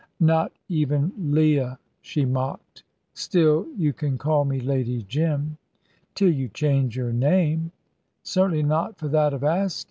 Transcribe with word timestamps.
"Not 0.19 0.51
even 0.67 1.11
Leah," 1.15 1.77
she 2.01 2.25
mocked. 2.25 2.81
"Still, 3.13 3.67
you 3.77 3.93
can 3.93 4.17
call 4.17 4.45
me 4.45 4.59
Lady 4.59 5.03
Jim." 5.03 5.59
"Till 6.15 6.31
you 6.31 6.47
change 6.49 6.95
the 6.97 7.13
name." 7.13 7.71
"Certainly 8.23 8.63
not 8.63 8.97
for 8.97 9.07
that 9.09 9.31
of 9.31 9.43
Askew. 9.43 9.79